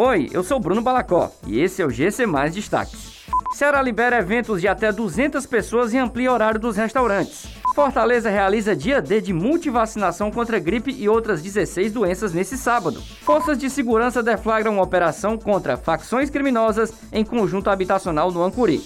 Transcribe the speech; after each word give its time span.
Oi, 0.00 0.30
eu 0.32 0.44
sou 0.44 0.60
Bruno 0.60 0.80
Balacó 0.80 1.28
e 1.44 1.58
esse 1.58 1.82
é 1.82 1.84
o 1.84 1.90
GC 1.90 2.24
Mais 2.24 2.54
Destaques. 2.54 3.24
Ceará 3.52 3.82
libera 3.82 4.18
eventos 4.18 4.60
de 4.60 4.68
até 4.68 4.92
200 4.92 5.44
pessoas 5.44 5.92
e 5.92 5.98
amplia 5.98 6.32
horário 6.32 6.60
dos 6.60 6.76
restaurantes. 6.76 7.48
Fortaleza 7.74 8.30
realiza 8.30 8.76
dia 8.76 9.02
D 9.02 9.20
de 9.20 9.32
multivacinação 9.32 10.30
contra 10.30 10.60
gripe 10.60 10.92
e 10.96 11.08
outras 11.08 11.42
16 11.42 11.90
doenças 11.90 12.32
nesse 12.32 12.56
sábado. 12.56 13.02
Forças 13.22 13.58
de 13.58 13.68
segurança 13.68 14.22
deflagram 14.22 14.78
operação 14.78 15.36
contra 15.36 15.76
facções 15.76 16.30
criminosas 16.30 16.94
em 17.12 17.24
conjunto 17.24 17.68
habitacional 17.68 18.30
no 18.30 18.44
Ancuri. 18.44 18.80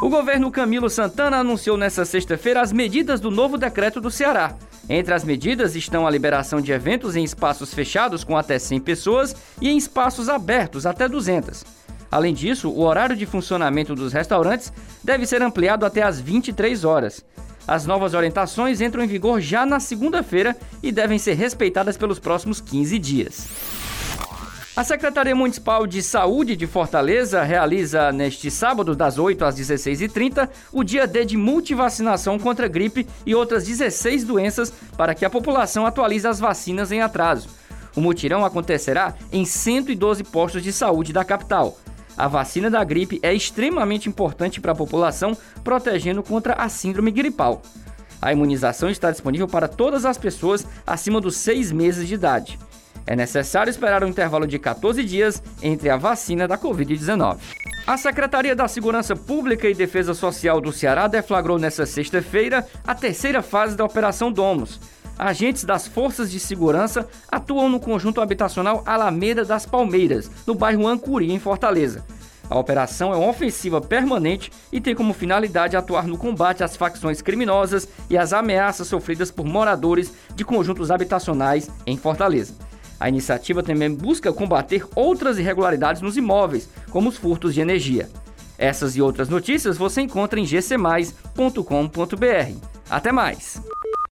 O 0.00 0.08
governo 0.08 0.50
Camilo 0.50 0.88
Santana 0.88 1.36
anunciou 1.36 1.76
nesta 1.76 2.06
sexta-feira 2.06 2.62
as 2.62 2.72
medidas 2.72 3.20
do 3.20 3.30
novo 3.30 3.58
decreto 3.58 4.00
do 4.00 4.10
Ceará. 4.10 4.54
Entre 4.92 5.14
as 5.14 5.22
medidas 5.22 5.76
estão 5.76 6.04
a 6.04 6.10
liberação 6.10 6.60
de 6.60 6.72
eventos 6.72 7.14
em 7.14 7.22
espaços 7.22 7.72
fechados 7.72 8.24
com 8.24 8.36
até 8.36 8.58
100 8.58 8.80
pessoas 8.80 9.36
e 9.60 9.70
em 9.70 9.76
espaços 9.76 10.28
abertos 10.28 10.84
até 10.84 11.08
200. 11.08 11.64
Além 12.10 12.34
disso, 12.34 12.68
o 12.68 12.80
horário 12.80 13.14
de 13.14 13.24
funcionamento 13.24 13.94
dos 13.94 14.12
restaurantes 14.12 14.72
deve 15.04 15.26
ser 15.26 15.42
ampliado 15.42 15.86
até 15.86 16.02
às 16.02 16.18
23 16.18 16.84
horas. 16.84 17.24
As 17.68 17.86
novas 17.86 18.14
orientações 18.14 18.80
entram 18.80 19.04
em 19.04 19.06
vigor 19.06 19.40
já 19.40 19.64
na 19.64 19.78
segunda-feira 19.78 20.56
e 20.82 20.90
devem 20.90 21.20
ser 21.20 21.34
respeitadas 21.34 21.96
pelos 21.96 22.18
próximos 22.18 22.60
15 22.60 22.98
dias. 22.98 23.46
A 24.76 24.84
Secretaria 24.84 25.34
Municipal 25.34 25.84
de 25.84 26.00
Saúde 26.00 26.54
de 26.54 26.64
Fortaleza 26.64 27.42
realiza 27.42 28.12
neste 28.12 28.52
sábado, 28.52 28.94
das 28.94 29.18
8 29.18 29.44
às 29.44 29.58
16h30, 29.58 30.48
o 30.72 30.84
dia 30.84 31.08
D 31.08 31.24
de 31.24 31.36
multivacinação 31.36 32.38
contra 32.38 32.68
gripe 32.68 33.04
e 33.26 33.34
outras 33.34 33.64
16 33.64 34.22
doenças 34.22 34.72
para 34.96 35.12
que 35.12 35.24
a 35.24 35.30
população 35.30 35.84
atualize 35.84 36.26
as 36.26 36.38
vacinas 36.38 36.92
em 36.92 37.02
atraso. 37.02 37.48
O 37.96 38.00
mutirão 38.00 38.44
acontecerá 38.44 39.14
em 39.32 39.44
112 39.44 40.22
postos 40.22 40.62
de 40.62 40.72
saúde 40.72 41.12
da 41.12 41.24
capital. 41.24 41.76
A 42.16 42.28
vacina 42.28 42.70
da 42.70 42.84
gripe 42.84 43.18
é 43.24 43.34
extremamente 43.34 44.08
importante 44.08 44.60
para 44.60 44.70
a 44.70 44.76
população, 44.76 45.36
protegendo 45.64 46.22
contra 46.22 46.54
a 46.54 46.68
síndrome 46.68 47.10
gripal. 47.10 47.60
A 48.22 48.32
imunização 48.32 48.88
está 48.88 49.10
disponível 49.10 49.48
para 49.48 49.66
todas 49.66 50.04
as 50.04 50.16
pessoas 50.16 50.64
acima 50.86 51.20
dos 51.20 51.36
6 51.36 51.72
meses 51.72 52.06
de 52.06 52.14
idade. 52.14 52.58
É 53.10 53.16
necessário 53.16 53.72
esperar 53.72 54.04
um 54.04 54.06
intervalo 54.06 54.46
de 54.46 54.56
14 54.56 55.02
dias 55.02 55.42
entre 55.60 55.90
a 55.90 55.96
vacina 55.96 56.46
da 56.46 56.56
Covid-19. 56.56 57.38
A 57.84 57.96
Secretaria 57.96 58.54
da 58.54 58.68
Segurança 58.68 59.16
Pública 59.16 59.68
e 59.68 59.74
Defesa 59.74 60.14
Social 60.14 60.60
do 60.60 60.72
Ceará 60.72 61.08
deflagrou 61.08 61.58
nesta 61.58 61.84
sexta-feira 61.84 62.64
a 62.86 62.94
terceira 62.94 63.42
fase 63.42 63.76
da 63.76 63.84
Operação 63.84 64.30
Domos. 64.30 64.78
Agentes 65.18 65.64
das 65.64 65.88
Forças 65.88 66.30
de 66.30 66.38
Segurança 66.38 67.08
atuam 67.28 67.68
no 67.68 67.80
conjunto 67.80 68.20
habitacional 68.20 68.84
Alameda 68.86 69.44
das 69.44 69.66
Palmeiras, 69.66 70.30
no 70.46 70.54
bairro 70.54 70.86
Ancuri, 70.86 71.32
em 71.32 71.38
Fortaleza. 71.40 72.04
A 72.48 72.56
operação 72.56 73.12
é 73.12 73.16
uma 73.16 73.30
ofensiva 73.30 73.80
permanente 73.80 74.52
e 74.70 74.80
tem 74.80 74.94
como 74.94 75.12
finalidade 75.12 75.76
atuar 75.76 76.06
no 76.06 76.16
combate 76.16 76.62
às 76.62 76.76
facções 76.76 77.20
criminosas 77.20 77.88
e 78.08 78.16
às 78.16 78.32
ameaças 78.32 78.86
sofridas 78.86 79.32
por 79.32 79.44
moradores 79.44 80.12
de 80.36 80.44
conjuntos 80.44 80.92
habitacionais 80.92 81.68
em 81.84 81.96
Fortaleza. 81.96 82.69
A 83.00 83.08
iniciativa 83.08 83.62
também 83.62 83.92
busca 83.92 84.30
combater 84.30 84.86
outras 84.94 85.38
irregularidades 85.38 86.02
nos 86.02 86.18
imóveis, 86.18 86.68
como 86.90 87.08
os 87.08 87.16
furtos 87.16 87.54
de 87.54 87.62
energia. 87.62 88.10
Essas 88.58 88.94
e 88.94 89.00
outras 89.00 89.30
notícias 89.30 89.78
você 89.78 90.02
encontra 90.02 90.38
em 90.38 90.44
gcmais.com.br. 90.44 91.16
Até 92.90 93.10
mais! 93.10 93.62